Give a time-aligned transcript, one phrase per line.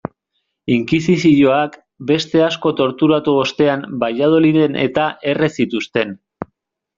[0.75, 1.75] Inkisizioak
[2.11, 6.17] beste asko torturatu ostean Valladoliden-eta erre zituzten.